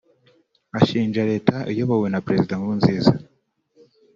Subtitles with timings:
[0.77, 3.11] ashinja Leta iyobowe na Perezida Nkurunziza